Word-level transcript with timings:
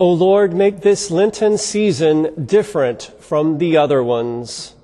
O 0.00 0.12
Lord, 0.12 0.54
make 0.54 0.82
this 0.82 1.10
Lenten 1.10 1.58
season 1.58 2.46
different 2.46 3.10
from 3.18 3.58
the 3.58 3.76
other 3.76 4.00
ones. 4.00 4.76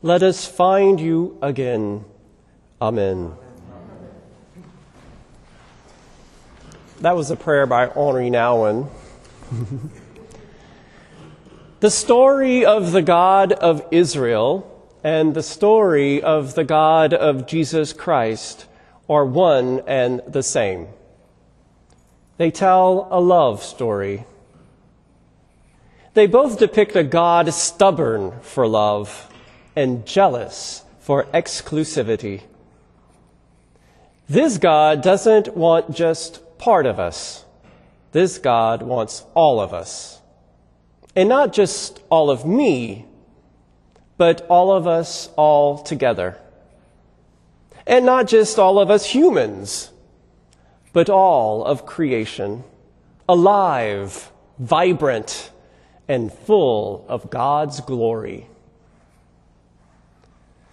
Let 0.00 0.22
us 0.22 0.46
find 0.46 0.98
you 0.98 1.36
again. 1.42 2.06
Amen. 2.80 3.34
That 7.00 7.14
was 7.14 7.30
a 7.30 7.36
prayer 7.36 7.66
by 7.66 7.88
Henri 7.88 8.30
Nouwen. 8.30 8.88
the 11.80 11.90
story 11.90 12.64
of 12.64 12.92
the 12.92 13.02
God 13.02 13.52
of 13.52 13.84
Israel 13.90 14.64
and 15.04 15.34
the 15.34 15.42
story 15.42 16.22
of 16.22 16.54
the 16.54 16.64
God 16.64 17.12
of 17.12 17.46
Jesus 17.46 17.92
Christ 17.92 18.64
are 19.10 19.26
one 19.26 19.82
and 19.86 20.22
the 20.26 20.42
same. 20.42 20.88
They 22.38 22.50
tell 22.50 23.08
a 23.10 23.20
love 23.20 23.62
story. 23.62 24.24
They 26.14 26.26
both 26.26 26.58
depict 26.58 26.96
a 26.96 27.04
God 27.04 27.52
stubborn 27.52 28.40
for 28.40 28.66
love 28.66 29.32
and 29.76 30.06
jealous 30.06 30.84
for 30.98 31.24
exclusivity. 31.32 32.42
This 34.28 34.58
God 34.58 35.02
doesn't 35.02 35.56
want 35.56 35.94
just 35.94 36.58
part 36.58 36.84
of 36.86 36.98
us. 36.98 37.44
This 38.12 38.38
God 38.38 38.82
wants 38.82 39.24
all 39.34 39.60
of 39.60 39.72
us. 39.72 40.20
And 41.16 41.28
not 41.28 41.52
just 41.52 42.00
all 42.10 42.30
of 42.30 42.44
me, 42.44 43.06
but 44.16 44.44
all 44.48 44.72
of 44.72 44.86
us 44.86 45.30
all 45.36 45.78
together. 45.78 46.38
And 47.86 48.04
not 48.04 48.28
just 48.28 48.58
all 48.58 48.78
of 48.78 48.90
us 48.90 49.06
humans, 49.06 49.90
but 50.92 51.08
all 51.08 51.64
of 51.64 51.86
creation, 51.86 52.64
alive, 53.28 54.30
vibrant, 54.58 55.50
and 56.08 56.32
full 56.32 57.04
of 57.08 57.30
God's 57.30 57.80
glory. 57.80 58.46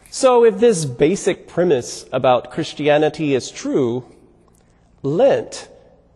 So, 0.09 0.45
if 0.45 0.59
this 0.59 0.85
basic 0.85 1.47
premise 1.47 2.05
about 2.11 2.49
Christianity 2.49 3.35
is 3.35 3.51
true, 3.51 4.05
Lent 5.03 5.67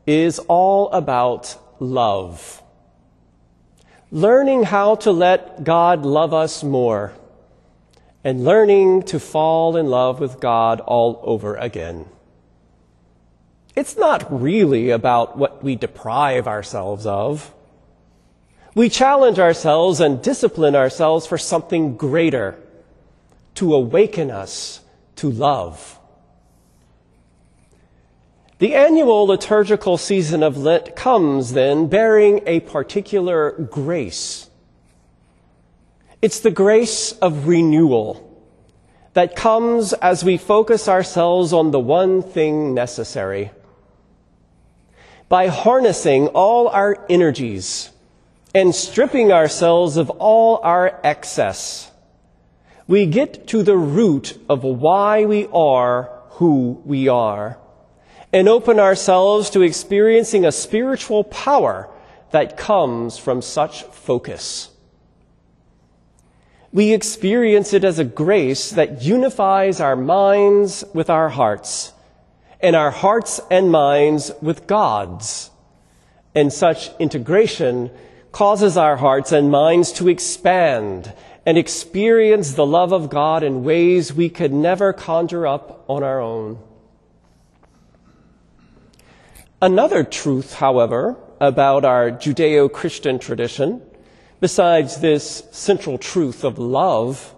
is 0.07 0.39
all 0.47 0.89
about 0.91 1.57
love. 1.79 2.63
Learning 4.09 4.63
how 4.63 4.95
to 4.95 5.11
let 5.11 5.63
God 5.63 6.05
love 6.05 6.33
us 6.33 6.63
more 6.63 7.13
and 8.23 8.43
learning 8.43 9.03
to 9.03 9.19
fall 9.19 9.77
in 9.77 9.87
love 9.87 10.19
with 10.19 10.39
God 10.39 10.79
all 10.81 11.19
over 11.23 11.55
again. 11.55 12.05
It's 13.75 13.97
not 13.97 14.41
really 14.41 14.89
about 14.89 15.37
what 15.37 15.63
we 15.63 15.75
deprive 15.75 16.47
ourselves 16.47 17.05
of. 17.05 17.53
We 18.79 18.87
challenge 18.87 19.39
ourselves 19.39 19.99
and 19.99 20.21
discipline 20.21 20.73
ourselves 20.73 21.27
for 21.27 21.37
something 21.37 21.97
greater 21.97 22.57
to 23.55 23.75
awaken 23.75 24.31
us 24.31 24.79
to 25.17 25.29
love. 25.29 25.99
The 28.59 28.75
annual 28.75 29.27
liturgical 29.27 29.97
season 29.97 30.43
of 30.43 30.55
Lent 30.55 30.95
comes 30.95 31.51
then 31.51 31.87
bearing 31.87 32.39
a 32.45 32.61
particular 32.61 33.51
grace. 33.51 34.49
It's 36.21 36.39
the 36.39 36.49
grace 36.49 37.11
of 37.11 37.49
renewal 37.49 38.41
that 39.11 39.35
comes 39.35 39.91
as 39.91 40.23
we 40.23 40.37
focus 40.37 40.87
ourselves 40.87 41.51
on 41.51 41.71
the 41.71 41.81
one 41.81 42.23
thing 42.23 42.73
necessary. 42.73 43.51
By 45.27 45.47
harnessing 45.47 46.27
all 46.29 46.69
our 46.69 47.05
energies 47.09 47.91
and 48.53 48.73
stripping 48.73 49.31
ourselves 49.31 49.97
of 49.97 50.09
all 50.09 50.59
our 50.63 50.99
excess, 51.03 51.91
we 52.87 53.05
get 53.05 53.47
to 53.47 53.61
the 53.63 53.77
root 53.77 54.39
of 54.49 54.63
why 54.63 55.25
we 55.25 55.47
are 55.53 56.09
who 56.31 56.81
we 56.85 57.07
are 57.07 57.59
and 58.31 58.47
open 58.47 58.79
ourselves 58.79 59.49
to 59.51 59.61
experiencing 59.61 60.45
a 60.45 60.51
spiritual 60.51 61.23
power 61.23 61.89
that 62.31 62.57
comes 62.57 63.17
from 63.17 63.41
such 63.41 63.83
focus. 63.83 64.69
We 66.71 66.93
experience 66.93 67.73
it 67.73 67.83
as 67.83 67.97
a 67.97 68.03
grace 68.03 68.69
that 68.71 69.01
unifies 69.01 69.81
our 69.81 69.95
minds 69.95 70.83
with 70.93 71.09
our 71.09 71.29
hearts, 71.29 71.93
and 72.59 72.75
our 72.75 72.91
hearts 72.91 73.41
and 73.49 73.71
minds 73.71 74.31
with 74.41 74.67
God's. 74.67 75.49
And 76.35 76.53
such 76.53 76.91
integration 76.99 77.89
causes 78.31 78.77
our 78.77 78.97
hearts 78.97 79.31
and 79.31 79.51
minds 79.51 79.91
to 79.93 80.07
expand 80.07 81.13
and 81.45 81.57
experience 81.57 82.53
the 82.53 82.65
love 82.65 82.91
of 82.91 83.09
God 83.09 83.43
in 83.43 83.63
ways 83.63 84.13
we 84.13 84.29
could 84.29 84.53
never 84.53 84.93
conjure 84.93 85.47
up 85.47 85.83
on 85.87 86.03
our 86.03 86.21
own. 86.21 86.59
Another 89.61 90.03
truth, 90.03 90.53
however, 90.53 91.17
about 91.39 91.83
our 91.83 92.11
Judeo 92.11 92.71
Christian 92.71 93.19
tradition, 93.19 93.81
besides 94.39 95.01
this 95.01 95.43
central 95.51 95.97
truth 95.97 96.43
of 96.43 96.59
love, 96.59 97.33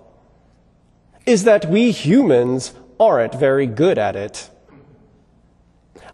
is 1.25 1.45
that 1.45 1.65
we 1.65 1.91
humans 1.91 2.73
aren't 2.99 3.33
very 3.33 3.65
good 3.65 3.97
at 3.97 4.15
it. 4.15 4.49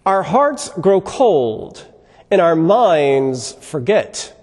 Our 0.06 0.24
hearts 0.24 0.70
grow 0.70 1.02
cold 1.02 1.86
and 2.32 2.40
our 2.40 2.56
minds 2.56 3.54
forget. 3.54 4.37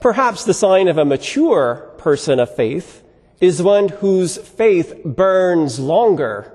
Perhaps 0.00 0.44
the 0.44 0.54
sign 0.54 0.88
of 0.88 0.98
a 0.98 1.04
mature 1.04 1.90
person 1.98 2.40
of 2.40 2.54
faith 2.54 3.04
is 3.40 3.62
one 3.62 3.88
whose 3.88 4.36
faith 4.38 5.04
burns 5.04 5.78
longer 5.78 6.52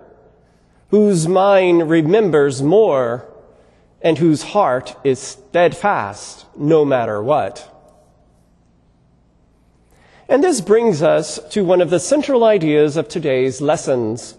whose 0.89 1.27
mind 1.27 1.89
remembers 1.89 2.61
more, 2.61 3.27
and 4.01 4.17
whose 4.17 4.43
heart 4.43 4.95
is 5.03 5.19
steadfast 5.19 6.45
no 6.55 6.85
matter 6.85 7.21
what. 7.21 7.71
And 10.29 10.43
this 10.43 10.61
brings 10.61 11.01
us 11.01 11.39
to 11.49 11.65
one 11.65 11.81
of 11.81 11.89
the 11.89 11.99
central 11.99 12.43
ideas 12.43 12.97
of 12.97 13.07
today's 13.07 13.61
lessons 13.61 14.37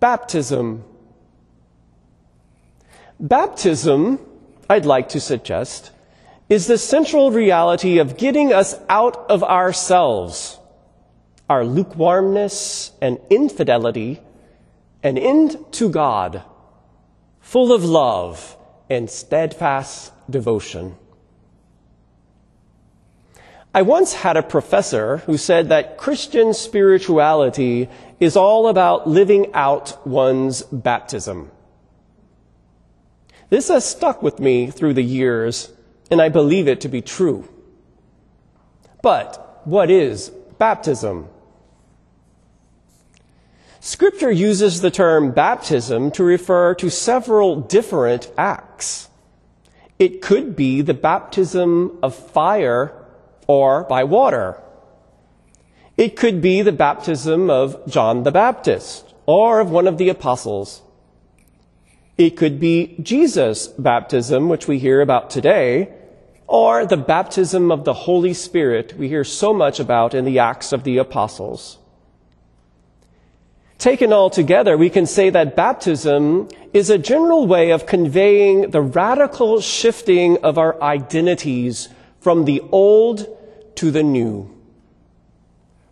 baptism. 0.00 0.84
Baptism, 3.18 4.18
I'd 4.68 4.84
like 4.84 5.08
to 5.10 5.20
suggest, 5.20 5.92
is 6.48 6.66
the 6.66 6.78
central 6.78 7.30
reality 7.30 7.98
of 7.98 8.16
getting 8.16 8.52
us 8.52 8.74
out 8.88 9.30
of 9.30 9.42
ourselves, 9.42 10.58
our 11.48 11.64
lukewarmness 11.64 12.92
and 13.00 13.18
infidelity 13.30 14.20
and 15.02 15.18
into 15.18 15.88
God, 15.88 16.42
full 17.40 17.72
of 17.72 17.84
love 17.84 18.56
and 18.88 19.08
steadfast 19.08 20.12
devotion. 20.28 20.96
I 23.74 23.82
once 23.82 24.12
had 24.12 24.36
a 24.36 24.42
professor 24.42 25.18
who 25.18 25.38
said 25.38 25.70
that 25.70 25.96
Christian 25.96 26.52
spirituality 26.52 27.88
is 28.20 28.36
all 28.36 28.68
about 28.68 29.08
living 29.08 29.54
out 29.54 30.06
one's 30.06 30.62
baptism. 30.62 31.50
This 33.48 33.68
has 33.68 33.84
stuck 33.84 34.22
with 34.22 34.40
me 34.40 34.70
through 34.70 34.94
the 34.94 35.02
years, 35.02 35.72
and 36.10 36.20
I 36.20 36.28
believe 36.28 36.68
it 36.68 36.80
to 36.82 36.88
be 36.88 37.00
true. 37.00 37.48
But 39.02 39.62
what 39.64 39.90
is 39.90 40.30
baptism? 40.58 41.28
Scripture 43.80 44.30
uses 44.30 44.80
the 44.80 44.92
term 44.92 45.32
baptism 45.32 46.12
to 46.12 46.22
refer 46.22 46.74
to 46.76 46.88
several 46.88 47.60
different 47.60 48.30
acts. 48.38 49.08
It 49.98 50.22
could 50.22 50.54
be 50.54 50.82
the 50.82 50.94
baptism 50.94 51.98
of 52.02 52.14
fire 52.14 52.92
or 53.48 53.84
by 53.84 54.04
water. 54.04 54.60
It 55.96 56.16
could 56.16 56.40
be 56.40 56.62
the 56.62 56.72
baptism 56.72 57.50
of 57.50 57.88
John 57.88 58.22
the 58.22 58.30
Baptist 58.30 59.12
or 59.26 59.60
of 59.60 59.70
one 59.70 59.88
of 59.88 59.98
the 59.98 60.08
apostles. 60.08 60.82
It 62.18 62.36
could 62.36 62.60
be 62.60 62.96
Jesus' 63.02 63.68
baptism, 63.68 64.48
which 64.48 64.68
we 64.68 64.78
hear 64.78 65.00
about 65.00 65.30
today, 65.30 65.92
or 66.46 66.84
the 66.84 66.96
baptism 66.96 67.72
of 67.72 67.84
the 67.84 67.94
Holy 67.94 68.34
Spirit 68.34 68.94
we 68.98 69.08
hear 69.08 69.24
so 69.24 69.54
much 69.54 69.80
about 69.80 70.14
in 70.14 70.24
the 70.24 70.38
Acts 70.38 70.72
of 70.72 70.84
the 70.84 70.98
Apostles. 70.98 71.78
Taken 73.78 74.12
all 74.12 74.30
together, 74.30 74.76
we 74.76 74.90
can 74.90 75.06
say 75.06 75.30
that 75.30 75.56
baptism 75.56 76.48
is 76.72 76.88
a 76.88 76.98
general 76.98 77.46
way 77.46 77.70
of 77.70 77.86
conveying 77.86 78.70
the 78.70 78.82
radical 78.82 79.60
shifting 79.60 80.36
of 80.44 80.56
our 80.56 80.80
identities 80.80 81.88
from 82.20 82.44
the 82.44 82.60
old 82.70 83.26
to 83.76 83.90
the 83.90 84.02
new. 84.02 84.48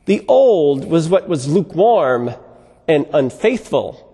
The 0.04 0.24
old 0.28 0.84
was 0.84 1.08
what 1.08 1.28
was 1.28 1.48
lukewarm 1.48 2.32
and 2.86 3.06
unfaithful. 3.12 4.09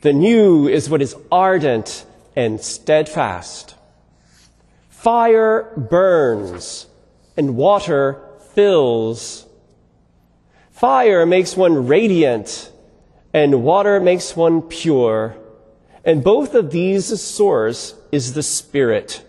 The 0.00 0.12
new 0.12 0.68
is 0.68 0.88
what 0.88 1.02
is 1.02 1.16
ardent 1.32 2.06
and 2.36 2.60
steadfast. 2.60 3.74
Fire 4.90 5.72
burns 5.76 6.86
and 7.36 7.56
water 7.56 8.22
fills. 8.54 9.46
Fire 10.70 11.26
makes 11.26 11.56
one 11.56 11.88
radiant 11.88 12.70
and 13.34 13.64
water 13.64 13.98
makes 13.98 14.36
one 14.36 14.62
pure. 14.62 15.36
And 16.04 16.22
both 16.22 16.54
of 16.54 16.70
these 16.70 17.20
source 17.20 17.94
is 18.12 18.34
the 18.34 18.42
Spirit, 18.42 19.24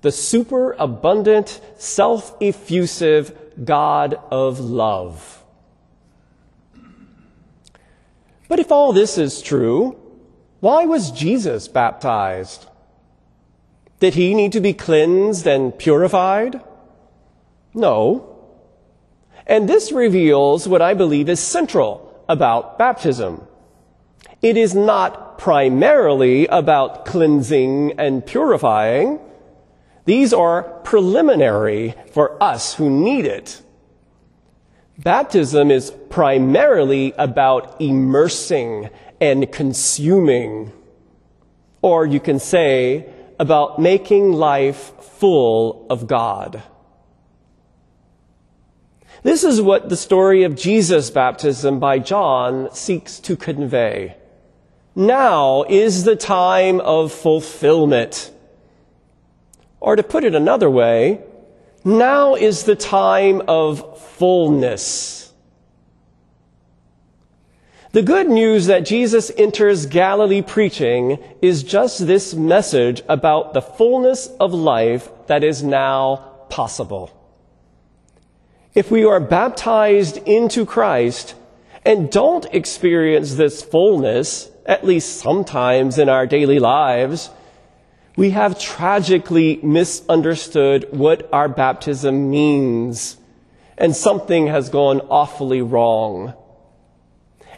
the 0.00 0.10
superabundant, 0.10 1.60
self-effusive 1.76 3.64
God 3.64 4.18
of 4.30 4.60
love. 4.60 5.43
But 8.48 8.60
if 8.60 8.70
all 8.70 8.92
this 8.92 9.18
is 9.18 9.42
true, 9.42 9.96
why 10.60 10.84
was 10.86 11.10
Jesus 11.10 11.68
baptized? 11.68 12.66
Did 14.00 14.14
he 14.14 14.34
need 14.34 14.52
to 14.52 14.60
be 14.60 14.72
cleansed 14.72 15.46
and 15.46 15.76
purified? 15.78 16.60
No. 17.72 18.30
And 19.46 19.68
this 19.68 19.92
reveals 19.92 20.68
what 20.68 20.82
I 20.82 20.94
believe 20.94 21.28
is 21.28 21.40
central 21.40 22.24
about 22.28 22.78
baptism. 22.78 23.46
It 24.42 24.56
is 24.56 24.74
not 24.74 25.38
primarily 25.38 26.46
about 26.46 27.06
cleansing 27.06 27.98
and 27.98 28.24
purifying. 28.24 29.20
These 30.04 30.32
are 30.32 30.62
preliminary 30.62 31.94
for 32.12 32.42
us 32.42 32.74
who 32.74 32.90
need 32.90 33.24
it. 33.24 33.62
Baptism 34.98 35.70
is 35.70 35.90
primarily 36.08 37.12
about 37.18 37.80
immersing 37.80 38.90
and 39.20 39.50
consuming. 39.50 40.72
Or 41.82 42.06
you 42.06 42.20
can 42.20 42.38
say 42.38 43.12
about 43.38 43.80
making 43.80 44.32
life 44.32 44.92
full 45.00 45.86
of 45.90 46.06
God. 46.06 46.62
This 49.24 49.42
is 49.42 49.60
what 49.60 49.88
the 49.88 49.96
story 49.96 50.44
of 50.44 50.54
Jesus' 50.54 51.10
baptism 51.10 51.80
by 51.80 51.98
John 51.98 52.68
seeks 52.72 53.18
to 53.20 53.36
convey. 53.36 54.16
Now 54.94 55.64
is 55.64 56.04
the 56.04 56.14
time 56.14 56.80
of 56.80 57.10
fulfillment. 57.10 58.30
Or 59.80 59.96
to 59.96 60.02
put 60.02 60.24
it 60.24 60.34
another 60.34 60.70
way, 60.70 61.20
now 61.84 62.34
is 62.34 62.64
the 62.64 62.76
time 62.76 63.42
of 63.46 64.00
fullness. 64.00 65.32
The 67.92 68.02
good 68.02 68.28
news 68.28 68.66
that 68.66 68.84
Jesus 68.84 69.30
enters 69.36 69.86
Galilee 69.86 70.42
preaching 70.42 71.18
is 71.40 71.62
just 71.62 72.06
this 72.06 72.34
message 72.34 73.02
about 73.08 73.54
the 73.54 73.62
fullness 73.62 74.26
of 74.40 74.52
life 74.52 75.08
that 75.28 75.44
is 75.44 75.62
now 75.62 76.16
possible 76.48 77.10
if 78.74 78.90
we 78.90 79.04
are 79.04 79.20
baptized 79.20 80.16
into 80.26 80.66
Christ 80.66 81.34
and 81.84 82.10
don't 82.10 82.46
experience 82.52 83.34
this 83.34 83.62
fullness, 83.62 84.50
at 84.66 84.84
least 84.84 85.18
sometimes 85.18 85.98
in 85.98 86.08
our 86.08 86.26
daily 86.26 86.58
lives, 86.58 87.30
we 88.16 88.30
have 88.30 88.58
tragically 88.60 89.58
misunderstood 89.62 90.86
what 90.90 91.28
our 91.32 91.48
baptism 91.48 92.30
means, 92.30 93.16
and 93.76 93.94
something 93.96 94.46
has 94.46 94.68
gone 94.68 95.00
awfully 95.10 95.60
wrong. 95.60 96.34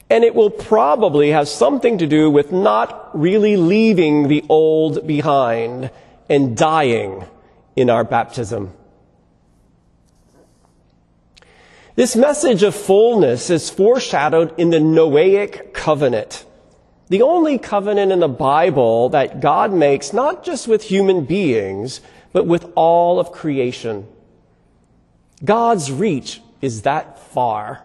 And 0.08 0.24
it 0.24 0.34
will 0.34 0.50
probably 0.50 1.30
have 1.30 1.48
something 1.48 1.98
to 1.98 2.06
do 2.06 2.30
with 2.30 2.52
not 2.52 3.10
really 3.18 3.56
leaving 3.56 4.28
the 4.28 4.44
old 4.48 5.06
behind 5.06 5.90
and 6.30 6.56
dying 6.56 7.24
in 7.74 7.90
our 7.90 8.04
baptism. 8.04 8.72
This 11.96 12.16
message 12.16 12.62
of 12.62 12.74
fullness 12.74 13.50
is 13.50 13.68
foreshadowed 13.68 14.58
in 14.58 14.70
the 14.70 14.78
Noahic 14.78 15.74
covenant. 15.74 16.45
The 17.08 17.22
only 17.22 17.58
covenant 17.58 18.10
in 18.10 18.20
the 18.20 18.28
Bible 18.28 19.08
that 19.10 19.40
God 19.40 19.72
makes 19.72 20.12
not 20.12 20.44
just 20.44 20.66
with 20.66 20.84
human 20.84 21.24
beings, 21.24 22.00
but 22.32 22.46
with 22.46 22.70
all 22.74 23.20
of 23.20 23.30
creation. 23.32 24.08
God's 25.44 25.92
reach 25.92 26.40
is 26.60 26.82
that 26.82 27.18
far. 27.18 27.82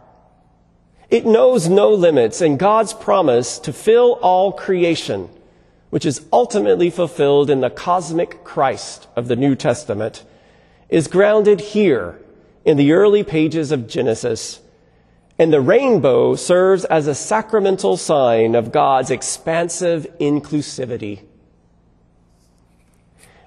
It 1.10 1.26
knows 1.26 1.68
no 1.68 1.90
limits, 1.90 2.42
and 2.42 2.58
God's 2.58 2.94
promise 2.94 3.60
to 3.60 3.74
fill 3.74 4.14
all 4.22 4.54
creation, 4.54 5.30
which 5.90 6.06
is 6.06 6.26
ultimately 6.32 6.90
fulfilled 6.90 7.50
in 7.50 7.60
the 7.60 7.70
cosmic 7.70 8.44
Christ 8.44 9.08
of 9.16 9.28
the 9.28 9.36
New 9.36 9.56
Testament, 9.56 10.24
is 10.90 11.08
grounded 11.08 11.60
here 11.60 12.20
in 12.64 12.78
the 12.78 12.94
early 12.94 13.24
pages 13.24 13.72
of 13.72 13.88
Genesis. 13.88 14.62
And 15.42 15.52
the 15.52 15.60
rainbow 15.60 16.36
serves 16.36 16.86
as 16.86 17.08
a 17.08 17.16
sacramental 17.16 17.98
sign 17.98 18.54
of 18.54 18.72
God's 18.72 19.10
expansive 19.10 20.06
inclusivity. 20.20 21.24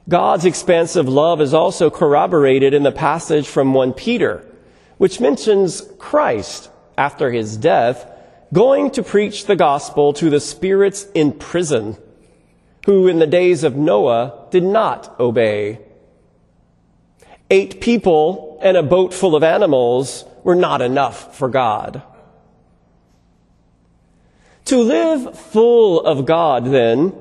God's 0.09 0.45
expansive 0.45 1.09
love 1.09 1.41
is 1.41 1.55
also 1.55 1.91
corroborated 1.91 2.75
in 2.75 2.83
the 2.83 2.91
passage 2.91 3.47
from 3.47 3.75
1 3.75 3.93
Peter, 3.93 4.45
which 4.99 5.21
mentions 5.21 5.83
Christ, 6.01 6.69
after 6.99 7.31
his 7.31 7.57
death, 7.57 8.11
going 8.53 8.91
to 8.91 9.05
preach 9.05 9.47
the 9.47 9.55
gospel 9.55 10.13
to 10.15 10.31
the 10.31 10.41
spirits 10.41 11.07
in 11.15 11.31
prison, 11.31 11.97
who 12.87 13.07
in 13.07 13.21
the 13.21 13.27
days 13.29 13.63
of 13.63 13.77
Noah 13.77 14.49
did 14.51 14.65
not 14.65 15.15
obey. 15.21 15.79
Eight 17.51 17.81
people 17.81 18.59
and 18.61 18.77
a 18.77 18.83
boat 18.83 19.15
full 19.15 19.37
of 19.37 19.45
animals 19.45 20.25
were 20.45 20.55
not 20.55 20.81
enough 20.81 21.37
for 21.37 21.49
God. 21.49 22.03
To 24.67 24.79
live 24.79 25.39
full 25.39 26.01
of 26.01 26.25
God, 26.25 26.67
then, 26.67 27.13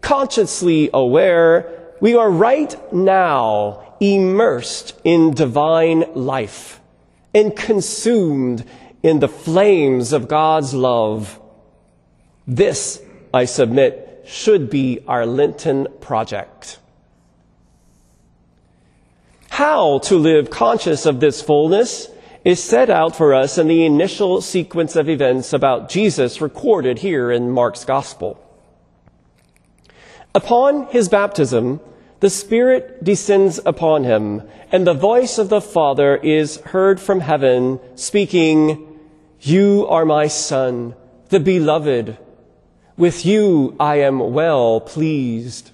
consciously 0.00 0.90
aware, 0.92 1.94
we 2.00 2.16
are 2.16 2.30
right 2.30 2.92
now 2.92 3.94
immersed 4.00 5.00
in 5.04 5.32
divine 5.32 6.04
life 6.14 6.80
and 7.32 7.54
consumed 7.54 8.64
in 9.02 9.20
the 9.20 9.28
flames 9.28 10.12
of 10.12 10.28
God's 10.28 10.74
love. 10.74 11.40
This, 12.46 13.00
I 13.32 13.44
submit, 13.44 14.24
should 14.26 14.68
be 14.70 15.00
our 15.06 15.24
Lenten 15.24 15.86
project. 16.00 16.78
How 19.48 19.98
to 20.00 20.16
live 20.16 20.50
conscious 20.50 21.06
of 21.06 21.20
this 21.20 21.42
fullness 21.42 22.08
is 22.44 22.62
set 22.62 22.90
out 22.90 23.14
for 23.14 23.34
us 23.34 23.56
in 23.56 23.68
the 23.68 23.84
initial 23.84 24.40
sequence 24.40 24.96
of 24.96 25.08
events 25.08 25.52
about 25.52 25.88
Jesus 25.88 26.40
recorded 26.40 26.98
here 26.98 27.30
in 27.30 27.50
Mark's 27.50 27.84
Gospel. 27.84 28.38
Upon 30.34 30.86
his 30.86 31.08
baptism, 31.08 31.80
the 32.20 32.30
Spirit 32.30 33.04
descends 33.04 33.60
upon 33.64 34.04
him, 34.04 34.42
and 34.72 34.86
the 34.86 34.94
voice 34.94 35.38
of 35.38 35.48
the 35.50 35.60
Father 35.60 36.16
is 36.16 36.56
heard 36.60 37.00
from 37.00 37.20
heaven, 37.20 37.78
speaking, 37.94 38.98
You 39.40 39.86
are 39.88 40.04
my 40.04 40.28
Son, 40.28 40.94
the 41.28 41.40
beloved. 41.40 42.16
With 42.96 43.26
you 43.26 43.76
I 43.78 43.96
am 44.00 44.32
well 44.32 44.80
pleased. 44.80 45.70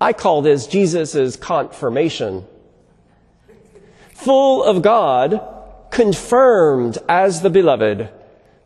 I 0.00 0.12
call 0.12 0.42
this 0.42 0.66
Jesus' 0.66 1.36
confirmation. 1.36 2.46
Full 4.18 4.64
of 4.64 4.82
God, 4.82 5.40
confirmed 5.92 6.98
as 7.08 7.42
the 7.42 7.50
beloved, 7.50 8.08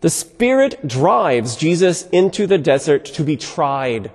the 0.01 0.09
Spirit 0.09 0.89
drives 0.89 1.57
Jesus 1.57 2.09
into 2.09 2.47
the 2.47 2.57
desert 2.57 3.05
to 3.05 3.23
be 3.23 3.37
tried. 3.37 4.11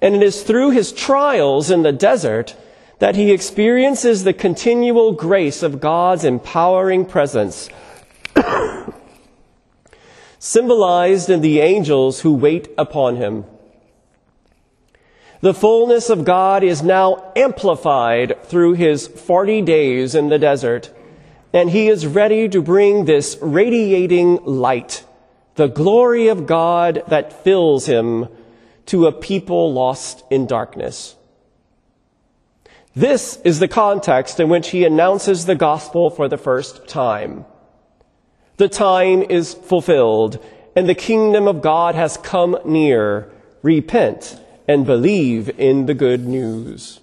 And 0.00 0.14
it 0.14 0.22
is 0.22 0.44
through 0.44 0.70
his 0.70 0.92
trials 0.92 1.72
in 1.72 1.82
the 1.82 1.90
desert 1.90 2.54
that 3.00 3.16
he 3.16 3.32
experiences 3.32 4.22
the 4.22 4.32
continual 4.32 5.10
grace 5.10 5.60
of 5.60 5.80
God's 5.80 6.24
empowering 6.24 7.04
presence, 7.04 7.68
symbolized 10.38 11.28
in 11.28 11.40
the 11.40 11.58
angels 11.58 12.20
who 12.20 12.32
wait 12.32 12.68
upon 12.78 13.16
him. 13.16 13.44
The 15.42 15.54
fullness 15.54 16.10
of 16.10 16.26
God 16.26 16.62
is 16.62 16.82
now 16.82 17.32
amplified 17.34 18.44
through 18.44 18.74
his 18.74 19.06
40 19.06 19.62
days 19.62 20.14
in 20.14 20.28
the 20.28 20.38
desert, 20.38 20.90
and 21.52 21.70
he 21.70 21.88
is 21.88 22.06
ready 22.06 22.46
to 22.50 22.60
bring 22.60 23.06
this 23.06 23.38
radiating 23.40 24.44
light, 24.44 25.02
the 25.54 25.68
glory 25.68 26.28
of 26.28 26.46
God 26.46 27.04
that 27.08 27.42
fills 27.42 27.86
him, 27.86 28.28
to 28.86 29.06
a 29.06 29.12
people 29.12 29.72
lost 29.72 30.24
in 30.30 30.46
darkness. 30.46 31.16
This 32.94 33.38
is 33.42 33.60
the 33.60 33.68
context 33.68 34.40
in 34.40 34.48
which 34.48 34.70
he 34.70 34.84
announces 34.84 35.46
the 35.46 35.54
gospel 35.54 36.10
for 36.10 36.28
the 36.28 36.36
first 36.36 36.86
time. 36.86 37.46
The 38.58 38.68
time 38.68 39.22
is 39.22 39.54
fulfilled, 39.54 40.44
and 40.76 40.86
the 40.86 40.94
kingdom 40.94 41.48
of 41.48 41.62
God 41.62 41.94
has 41.94 42.16
come 42.18 42.58
near. 42.66 43.30
Repent 43.62 44.39
and 44.70 44.86
believe 44.86 45.50
in 45.58 45.86
the 45.86 45.94
good 45.94 46.24
news. 46.24 47.00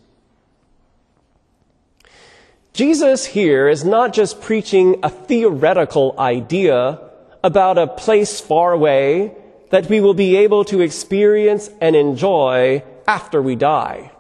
Jesus 2.72 3.26
here 3.26 3.68
is 3.68 3.84
not 3.84 4.14
just 4.14 4.40
preaching 4.40 4.96
a 5.04 5.10
theoretical 5.10 6.16
idea 6.18 6.98
about 7.44 7.78
a 7.78 7.86
place 7.86 8.40
far 8.40 8.72
away 8.72 9.36
that 9.70 9.90
we 9.90 10.00
will 10.00 10.14
be 10.14 10.38
able 10.38 10.64
to 10.64 10.80
experience 10.80 11.70
and 11.82 11.94
enjoy 11.94 12.82
after 13.06 13.42
we 13.42 13.58
die. 13.58 14.12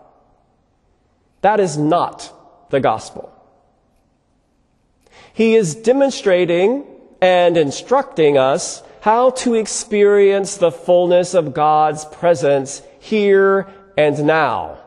That 1.40 1.62
is 1.62 1.78
not 1.78 2.34
the 2.70 2.82
gospel. 2.82 3.32
He 5.32 5.56
is 5.56 5.74
demonstrating 5.74 6.86
and 7.22 7.56
instructing 7.56 8.38
us 8.38 8.84
how 9.00 9.30
to 9.44 9.54
experience 9.54 10.58
the 10.58 10.72
fullness 10.72 11.34
of 11.34 11.54
God's 11.54 12.04
presence 12.04 12.82
here 13.00 13.68
and 13.98 14.26
now. 14.26 14.80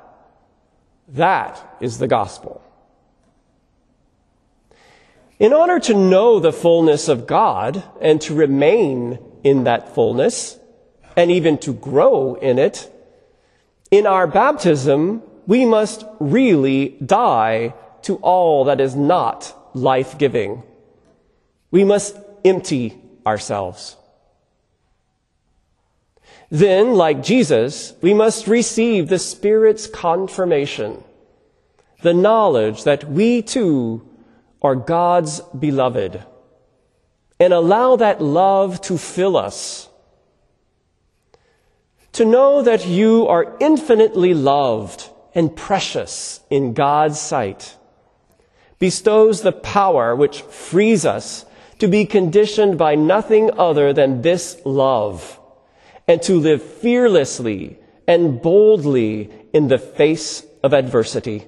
That 1.08 1.76
is 1.80 1.98
the 1.98 2.08
gospel. 2.08 2.62
In 5.38 5.52
order 5.52 5.80
to 5.80 5.94
know 5.94 6.38
the 6.38 6.52
fullness 6.52 7.08
of 7.08 7.26
God 7.26 7.82
and 8.00 8.20
to 8.22 8.34
remain 8.34 9.18
in 9.42 9.64
that 9.64 9.94
fullness, 9.94 10.58
and 11.16 11.30
even 11.30 11.58
to 11.58 11.72
grow 11.72 12.34
in 12.34 12.58
it, 12.58 12.92
in 13.90 14.06
our 14.06 14.26
baptism, 14.26 15.22
we 15.46 15.64
must 15.64 16.04
really 16.20 16.90
die 17.04 17.74
to 18.02 18.16
all 18.16 18.64
that 18.64 18.80
is 18.80 18.94
not 18.94 19.56
life 19.74 20.18
giving. 20.18 20.62
We 21.70 21.84
must 21.84 22.16
empty 22.44 23.00
ourselves. 23.26 23.96
Then, 26.50 26.94
like 26.94 27.22
Jesus, 27.22 27.94
we 28.02 28.12
must 28.12 28.48
receive 28.48 29.08
the 29.08 29.20
Spirit's 29.20 29.86
confirmation, 29.86 31.04
the 32.02 32.12
knowledge 32.12 32.82
that 32.84 33.04
we 33.08 33.40
too 33.40 34.06
are 34.60 34.74
God's 34.74 35.40
beloved, 35.40 36.24
and 37.38 37.52
allow 37.52 37.96
that 37.96 38.20
love 38.20 38.80
to 38.82 38.98
fill 38.98 39.36
us. 39.36 39.88
To 42.12 42.24
know 42.24 42.62
that 42.62 42.86
you 42.86 43.28
are 43.28 43.56
infinitely 43.60 44.34
loved 44.34 45.08
and 45.34 45.54
precious 45.54 46.40
in 46.50 46.74
God's 46.74 47.20
sight 47.20 47.76
bestows 48.80 49.42
the 49.42 49.52
power 49.52 50.16
which 50.16 50.42
frees 50.42 51.04
us 51.04 51.44
to 51.78 51.86
be 51.86 52.06
conditioned 52.06 52.76
by 52.76 52.94
nothing 52.94 53.50
other 53.58 53.92
than 53.92 54.22
this 54.22 54.60
love 54.64 55.39
and 56.10 56.20
to 56.22 56.40
live 56.40 56.60
fearlessly 56.60 57.78
and 58.08 58.42
boldly 58.42 59.30
in 59.52 59.68
the 59.68 59.78
face 59.78 60.44
of 60.60 60.74
adversity. 60.74 61.44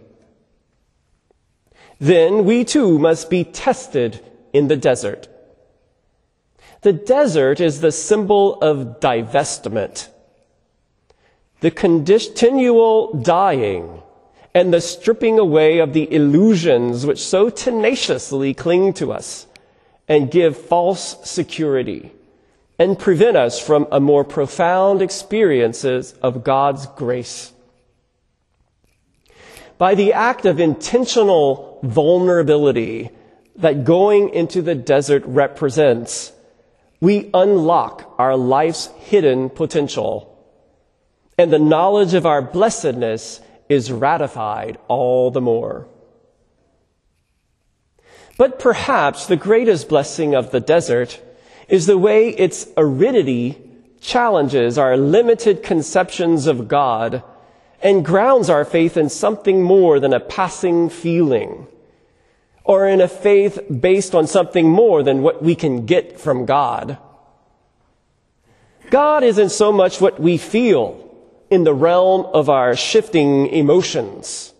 Then 1.98 2.44
we 2.44 2.62
too 2.62 2.96
must 2.96 3.28
be 3.28 3.42
tested 3.42 4.20
in 4.52 4.68
the 4.68 4.76
desert. 4.76 5.26
The 6.82 6.92
desert 6.92 7.58
is 7.58 7.80
the 7.80 7.90
symbol 7.90 8.60
of 8.60 9.00
divestment, 9.00 10.06
the 11.58 11.72
continual 11.72 13.14
dying 13.14 14.00
and 14.54 14.72
the 14.72 14.80
stripping 14.80 15.40
away 15.40 15.80
of 15.80 15.92
the 15.92 16.06
illusions 16.14 17.04
which 17.04 17.18
so 17.18 17.50
tenaciously 17.50 18.54
cling 18.54 18.92
to 18.92 19.10
us 19.12 19.48
and 20.06 20.30
give 20.30 20.56
false 20.56 21.16
security 21.28 22.12
and 22.82 22.98
prevent 22.98 23.36
us 23.36 23.60
from 23.60 23.86
a 23.92 24.00
more 24.00 24.24
profound 24.24 25.02
experiences 25.02 26.14
of 26.20 26.42
God's 26.42 26.84
grace. 26.86 27.52
By 29.78 29.94
the 29.94 30.14
act 30.14 30.46
of 30.46 30.58
intentional 30.58 31.78
vulnerability 31.84 33.10
that 33.54 33.84
going 33.84 34.30
into 34.30 34.62
the 34.62 34.74
desert 34.74 35.22
represents, 35.26 36.32
we 37.00 37.30
unlock 37.32 38.16
our 38.18 38.36
life's 38.36 38.86
hidden 38.98 39.48
potential 39.48 40.28
and 41.38 41.52
the 41.52 41.60
knowledge 41.60 42.14
of 42.14 42.26
our 42.26 42.42
blessedness 42.42 43.40
is 43.68 43.92
ratified 43.92 44.76
all 44.88 45.30
the 45.30 45.40
more. 45.40 45.86
But 48.36 48.58
perhaps 48.58 49.26
the 49.26 49.36
greatest 49.36 49.88
blessing 49.88 50.34
of 50.34 50.50
the 50.50 50.58
desert 50.58 51.20
is 51.68 51.86
the 51.86 51.98
way 51.98 52.30
its 52.30 52.66
aridity 52.76 53.58
challenges 54.00 54.76
our 54.78 54.96
limited 54.96 55.62
conceptions 55.62 56.46
of 56.46 56.68
God 56.68 57.22
and 57.80 58.04
grounds 58.04 58.48
our 58.50 58.64
faith 58.64 58.96
in 58.96 59.08
something 59.08 59.62
more 59.62 59.98
than 60.00 60.12
a 60.12 60.20
passing 60.20 60.88
feeling 60.88 61.66
or 62.64 62.86
in 62.86 63.00
a 63.00 63.08
faith 63.08 63.58
based 63.80 64.14
on 64.14 64.26
something 64.26 64.68
more 64.68 65.02
than 65.02 65.22
what 65.22 65.42
we 65.42 65.54
can 65.54 65.84
get 65.86 66.20
from 66.20 66.46
God. 66.46 66.98
God 68.90 69.24
isn't 69.24 69.50
so 69.50 69.72
much 69.72 70.00
what 70.00 70.20
we 70.20 70.36
feel 70.36 70.98
in 71.50 71.64
the 71.64 71.74
realm 71.74 72.26
of 72.26 72.48
our 72.48 72.76
shifting 72.76 73.46
emotions 73.48 74.52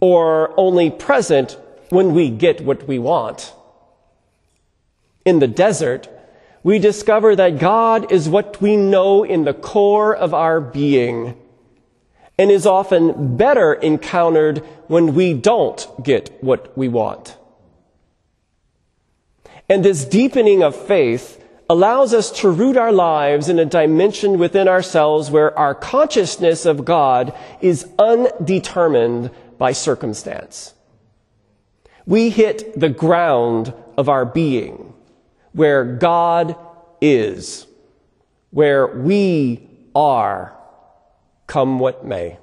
or 0.00 0.52
only 0.58 0.90
present 0.90 1.56
when 1.90 2.14
we 2.14 2.30
get 2.30 2.60
what 2.62 2.88
we 2.88 2.98
want. 2.98 3.52
In 5.24 5.38
the 5.38 5.48
desert, 5.48 6.08
we 6.62 6.78
discover 6.78 7.34
that 7.36 7.58
God 7.58 8.12
is 8.12 8.28
what 8.28 8.60
we 8.60 8.76
know 8.76 9.24
in 9.24 9.44
the 9.44 9.54
core 9.54 10.14
of 10.14 10.32
our 10.34 10.60
being 10.60 11.36
and 12.38 12.50
is 12.50 12.66
often 12.66 13.36
better 13.36 13.74
encountered 13.74 14.58
when 14.88 15.14
we 15.14 15.34
don't 15.34 15.86
get 16.02 16.42
what 16.42 16.76
we 16.76 16.88
want. 16.88 17.36
And 19.68 19.84
this 19.84 20.04
deepening 20.04 20.62
of 20.62 20.74
faith 20.74 21.42
allows 21.70 22.12
us 22.12 22.30
to 22.40 22.50
root 22.50 22.76
our 22.76 22.92
lives 22.92 23.48
in 23.48 23.58
a 23.58 23.64
dimension 23.64 24.38
within 24.38 24.68
ourselves 24.68 25.30
where 25.30 25.56
our 25.58 25.74
consciousness 25.74 26.66
of 26.66 26.84
God 26.84 27.34
is 27.60 27.88
undetermined 27.98 29.30
by 29.58 29.72
circumstance. 29.72 30.74
We 32.06 32.30
hit 32.30 32.78
the 32.78 32.88
ground 32.88 33.72
of 33.96 34.08
our 34.08 34.24
being 34.24 34.92
where 35.52 35.84
God 35.84 36.56
is, 37.00 37.66
where 38.50 38.86
we 38.86 39.68
are, 39.94 40.56
come 41.46 41.78
what 41.78 42.04
may. 42.04 42.38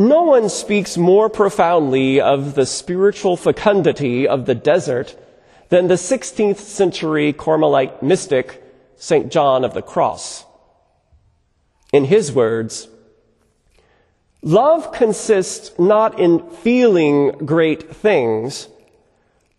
No 0.00 0.22
one 0.22 0.48
speaks 0.48 0.96
more 0.96 1.28
profoundly 1.28 2.20
of 2.20 2.54
the 2.54 2.66
spiritual 2.66 3.36
fecundity 3.36 4.28
of 4.28 4.46
the 4.46 4.54
desert 4.54 5.16
than 5.70 5.88
the 5.88 5.94
16th 5.94 6.58
century 6.58 7.32
Carmelite 7.32 8.00
mystic, 8.02 8.62
St. 8.96 9.30
John 9.30 9.64
of 9.64 9.74
the 9.74 9.82
Cross. 9.82 10.44
In 11.92 12.04
his 12.04 12.32
words, 12.32 12.88
love 14.40 14.92
consists 14.92 15.76
not 15.78 16.20
in 16.20 16.48
feeling 16.48 17.32
great 17.44 17.94
things, 17.94 18.68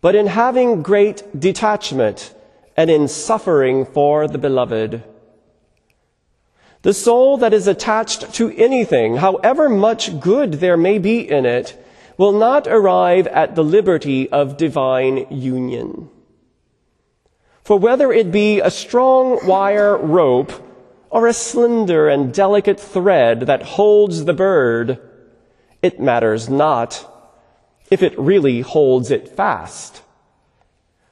but 0.00 0.14
in 0.14 0.26
having 0.26 0.82
great 0.82 1.38
detachment 1.38 2.34
and 2.76 2.90
in 2.90 3.08
suffering 3.08 3.84
for 3.84 4.26
the 4.26 4.38
beloved. 4.38 5.02
The 6.82 6.94
soul 6.94 7.36
that 7.38 7.52
is 7.52 7.66
attached 7.66 8.32
to 8.34 8.50
anything, 8.56 9.16
however 9.16 9.68
much 9.68 10.18
good 10.18 10.54
there 10.54 10.78
may 10.78 10.98
be 10.98 11.28
in 11.28 11.44
it, 11.44 11.76
will 12.16 12.32
not 12.32 12.66
arrive 12.66 13.26
at 13.26 13.54
the 13.54 13.64
liberty 13.64 14.30
of 14.30 14.56
divine 14.56 15.26
union. 15.30 16.08
For 17.62 17.78
whether 17.78 18.12
it 18.12 18.32
be 18.32 18.60
a 18.60 18.70
strong 18.70 19.46
wire 19.46 19.96
rope 19.96 20.52
or 21.10 21.26
a 21.26 21.32
slender 21.32 22.08
and 22.08 22.32
delicate 22.32 22.80
thread 22.80 23.40
that 23.40 23.62
holds 23.62 24.24
the 24.24 24.32
bird, 24.32 24.98
it 25.82 26.00
matters 26.00 26.48
not 26.48 27.09
if 27.90 28.02
it 28.02 28.18
really 28.18 28.60
holds 28.60 29.10
it 29.10 29.28
fast. 29.28 30.02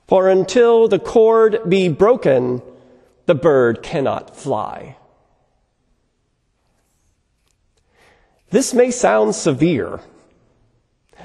For 0.07 0.29
until 0.29 0.89
the 0.89 0.99
cord 0.99 1.69
be 1.69 1.89
broken, 1.89 2.63
the 3.27 3.35
bird 3.35 3.83
cannot 3.83 4.35
fly. 4.35 4.97
This 8.51 8.73
may 8.73 8.91
sound 8.91 9.35
severe, 9.35 10.01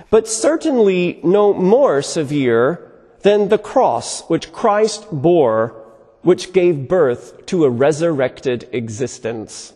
but 0.10 0.28
certainly 0.28 1.22
no 1.24 1.54
more 1.54 2.02
severe 2.02 2.92
than 3.22 3.48
the 3.48 3.58
cross 3.58 4.28
which 4.28 4.52
Christ 4.52 5.08
bore, 5.10 5.82
which 6.22 6.52
gave 6.52 6.90
birth 6.90 7.46
to 7.46 7.64
a 7.64 7.70
resurrected 7.70 8.68
existence. 8.74 9.74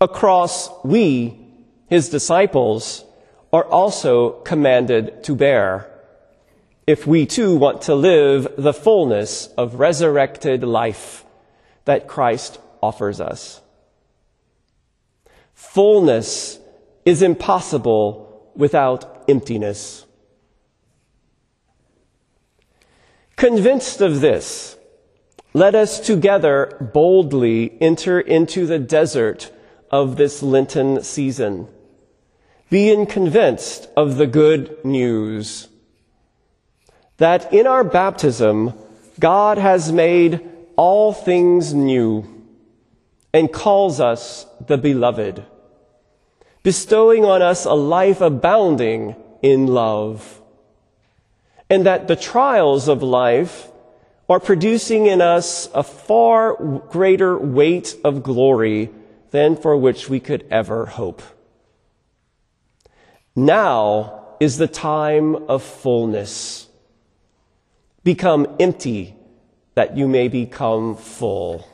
A 0.00 0.08
cross 0.08 0.70
we, 0.82 1.38
his 1.88 2.08
disciples, 2.08 3.04
are 3.52 3.64
also 3.64 4.30
commanded 4.42 5.24
to 5.24 5.34
bear 5.34 5.90
if 6.86 7.06
we 7.06 7.26
too 7.26 7.56
want 7.56 7.82
to 7.82 7.94
live 7.94 8.48
the 8.56 8.72
fullness 8.72 9.46
of 9.56 9.74
resurrected 9.74 10.64
life 10.64 11.24
that 11.84 12.08
Christ 12.08 12.58
offers 12.82 13.20
us. 13.20 13.60
Fullness 15.54 16.58
is 17.04 17.22
impossible 17.22 18.50
without 18.56 19.24
emptiness. 19.28 20.04
Convinced 23.36 24.00
of 24.00 24.20
this, 24.20 24.76
let 25.52 25.74
us 25.74 25.98
together 26.00 26.90
boldly 26.92 27.76
enter 27.80 28.20
into 28.20 28.66
the 28.66 28.78
desert 28.78 29.50
of 29.90 30.16
this 30.16 30.42
Lenten 30.42 31.02
season, 31.02 31.68
being 32.70 33.04
convinced 33.04 33.88
of 33.96 34.16
the 34.16 34.26
good 34.28 34.82
news 34.84 35.68
that 37.16 37.52
in 37.52 37.66
our 37.66 37.84
baptism, 37.84 38.72
God 39.18 39.58
has 39.58 39.92
made 39.92 40.40
all 40.76 41.12
things 41.12 41.74
new 41.74 42.24
and 43.34 43.52
calls 43.52 44.00
us 44.00 44.46
the 44.66 44.78
beloved, 44.78 45.44
bestowing 46.62 47.24
on 47.24 47.42
us 47.42 47.64
a 47.64 47.74
life 47.74 48.20
abounding 48.20 49.16
in 49.42 49.66
love, 49.66 50.40
and 51.68 51.84
that 51.84 52.08
the 52.08 52.16
trials 52.16 52.88
of 52.88 53.02
life 53.02 53.68
are 54.28 54.40
producing 54.40 55.06
in 55.06 55.20
us 55.20 55.68
a 55.74 55.82
far 55.82 56.54
greater 56.88 57.36
weight 57.36 57.96
of 58.04 58.22
glory 58.22 58.90
than 59.32 59.56
for 59.56 59.76
which 59.76 60.08
we 60.08 60.20
could 60.20 60.46
ever 60.50 60.86
hope. 60.86 61.22
Now 63.36 64.34
is 64.40 64.56
the 64.58 64.66
time 64.66 65.36
of 65.48 65.62
fullness. 65.62 66.68
Become 68.02 68.56
empty 68.58 69.14
that 69.74 69.96
you 69.96 70.08
may 70.08 70.28
become 70.28 70.96
full. 70.96 71.66